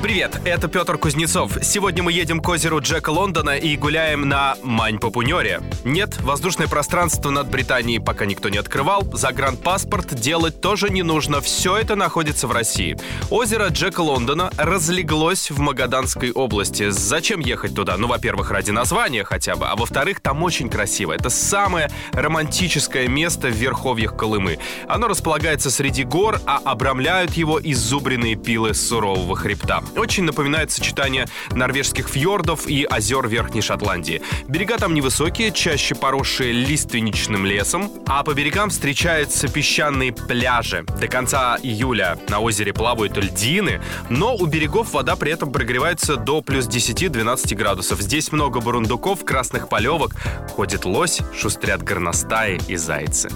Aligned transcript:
Привет, 0.00 0.40
это 0.44 0.68
Петр 0.68 0.96
Кузнецов. 0.96 1.58
Сегодня 1.60 2.04
мы 2.04 2.12
едем 2.12 2.38
к 2.38 2.48
озеру 2.48 2.80
Джека 2.80 3.10
Лондона 3.10 3.58
и 3.58 3.76
гуляем 3.76 4.28
на 4.28 4.54
Мань-Папунёре. 4.62 5.60
Нет, 5.84 6.20
воздушное 6.20 6.68
пространство 6.68 7.30
над 7.30 7.50
Британией 7.50 7.98
пока 7.98 8.24
никто 8.24 8.48
не 8.48 8.58
открывал. 8.58 9.02
Загранпаспорт 9.12 10.14
делать 10.14 10.60
тоже 10.60 10.90
не 10.90 11.02
нужно. 11.02 11.40
Все 11.40 11.76
это 11.76 11.96
находится 11.96 12.46
в 12.46 12.52
России. 12.52 12.96
Озеро 13.28 13.70
Джека 13.70 14.00
Лондона 14.00 14.52
разлеглось 14.56 15.50
в 15.50 15.58
Магаданской 15.58 16.30
области. 16.30 16.90
Зачем 16.90 17.40
ехать 17.40 17.74
туда? 17.74 17.96
Ну, 17.96 18.06
во-первых, 18.06 18.52
ради 18.52 18.70
названия 18.70 19.24
хотя 19.24 19.56
бы, 19.56 19.66
а 19.66 19.74
во-вторых, 19.74 20.20
там 20.20 20.44
очень 20.44 20.70
красиво. 20.70 21.12
Это 21.12 21.28
самое 21.28 21.90
романтическое 22.12 23.08
место 23.08 23.48
в 23.48 23.56
верховьях 23.56 24.16
Колымы. 24.16 24.60
Оно 24.86 25.08
располагается 25.08 25.72
среди 25.72 26.04
гор, 26.04 26.40
а 26.46 26.60
обрамляют 26.64 27.32
его 27.32 27.60
изубренные 27.60 28.36
пилы 28.36 28.74
сурового 28.74 29.34
хребта. 29.34 29.82
Очень 29.96 30.24
напоминает 30.24 30.70
сочетание 30.70 31.26
норвежских 31.50 32.08
фьордов 32.08 32.66
и 32.66 32.84
озер 32.84 33.26
Верхней 33.28 33.62
Шотландии. 33.62 34.22
Берега 34.46 34.78
там 34.78 34.94
невысокие, 34.94 35.52
чаще 35.52 35.94
поросшие 35.94 36.52
лиственничным 36.52 37.46
лесом, 37.46 37.90
а 38.06 38.22
по 38.22 38.34
берегам 38.34 38.70
встречаются 38.70 39.48
песчаные 39.48 40.12
пляжи. 40.12 40.84
До 41.00 41.08
конца 41.08 41.58
июля 41.62 42.18
на 42.28 42.40
озере 42.40 42.72
плавают 42.72 43.16
льдины, 43.16 43.80
но 44.08 44.34
у 44.34 44.46
берегов 44.46 44.92
вода 44.92 45.16
при 45.16 45.32
этом 45.32 45.52
прогревается 45.52 46.16
до 46.16 46.42
плюс 46.42 46.66
10-12 46.66 47.54
градусов. 47.54 48.00
Здесь 48.00 48.32
много 48.32 48.60
бурундуков, 48.60 49.24
красных 49.24 49.68
полевок, 49.68 50.14
ходит 50.54 50.84
лось, 50.84 51.20
шустрят 51.34 51.82
горностаи 51.82 52.60
и 52.68 52.76
зайцы. 52.76 53.28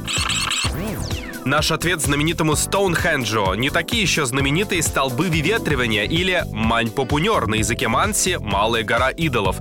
Наш 1.45 1.73
ответ 1.73 2.01
знаменитому 2.01 2.55
Стоунхенджу. 2.55 3.55
Не 3.55 3.71
такие 3.71 4.03
еще 4.03 4.27
знаменитые 4.27 4.81
столбы 4.81 5.29
выветривания 5.29 6.05
или 6.05 6.45
Мань-Попунер 6.53 7.49
на 7.49 7.57
языке 7.57 7.89
Манси 7.89 8.37
«Малая 8.39 8.85
гора 8.85 9.11
идолов». 9.11 9.57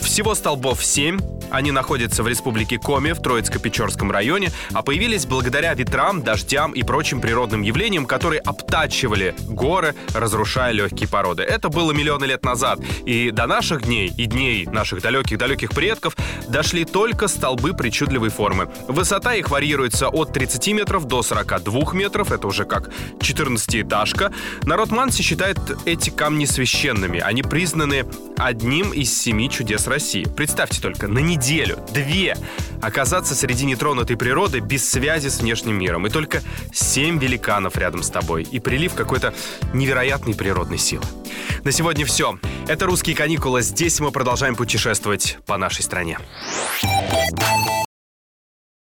Всего 0.00 0.34
столбов 0.34 0.82
7, 0.82 1.18
они 1.50 1.70
находятся 1.70 2.22
в 2.22 2.28
республике 2.28 2.78
Коми 2.78 3.12
в 3.12 3.20
Троицко-Печорском 3.20 4.10
районе, 4.10 4.50
а 4.72 4.82
появились 4.82 5.26
благодаря 5.26 5.74
ветрам, 5.74 6.22
дождям 6.22 6.72
и 6.72 6.82
прочим 6.82 7.20
природным 7.20 7.62
явлениям, 7.62 8.06
которые 8.06 8.40
обтачивали 8.40 9.34
горы, 9.48 9.94
разрушая 10.14 10.72
легкие 10.72 11.08
породы. 11.08 11.42
Это 11.42 11.68
было 11.68 11.92
миллионы 11.92 12.24
лет 12.26 12.44
назад, 12.44 12.80
и 13.04 13.30
до 13.30 13.46
наших 13.46 13.82
дней 13.82 14.12
и 14.16 14.26
дней 14.26 14.66
наших 14.66 15.02
далеких-далеких 15.02 15.70
предков 15.70 16.16
дошли 16.48 16.84
только 16.84 17.28
столбы 17.28 17.74
причудливой 17.74 18.30
формы. 18.30 18.70
Высота 18.86 19.34
их 19.34 19.50
варьируется 19.50 20.08
от 20.08 20.32
30 20.32 20.68
метров 20.68 21.06
до 21.18 21.22
42 21.22 21.94
метров, 21.94 22.30
это 22.30 22.46
уже 22.46 22.64
как 22.64 22.90
14-этажка. 23.18 24.32
Народ 24.62 24.92
Манси 24.92 25.22
считает 25.22 25.58
эти 25.84 26.10
камни 26.10 26.44
священными. 26.44 27.18
Они 27.18 27.42
признаны 27.42 28.04
одним 28.36 28.92
из 28.92 29.16
семи 29.20 29.50
чудес 29.50 29.88
России. 29.88 30.24
Представьте 30.24 30.80
только, 30.80 31.08
на 31.08 31.18
неделю, 31.18 31.78
две, 31.92 32.36
оказаться 32.80 33.34
среди 33.34 33.66
нетронутой 33.66 34.16
природы 34.16 34.60
без 34.60 34.88
связи 34.88 35.28
с 35.28 35.40
внешним 35.40 35.76
миром. 35.76 36.06
И 36.06 36.10
только 36.10 36.40
семь 36.72 37.18
великанов 37.18 37.76
рядом 37.76 38.04
с 38.04 38.10
тобой. 38.10 38.44
И 38.44 38.60
прилив 38.60 38.94
какой-то 38.94 39.34
невероятной 39.74 40.36
природной 40.36 40.78
силы. 40.78 41.04
На 41.64 41.72
сегодня 41.72 42.06
все. 42.06 42.38
Это 42.68 42.86
«Русские 42.86 43.16
каникулы». 43.16 43.62
Здесь 43.62 43.98
мы 43.98 44.12
продолжаем 44.12 44.54
путешествовать 44.54 45.38
по 45.46 45.56
нашей 45.56 45.82
стране. 45.82 46.18